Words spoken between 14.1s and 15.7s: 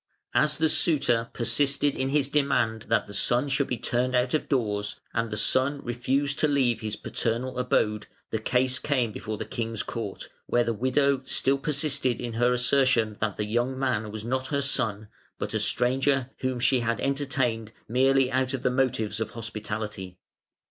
was not her son, but a